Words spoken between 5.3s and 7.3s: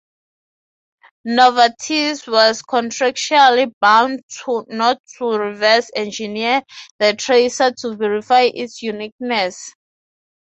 reverse-engineer the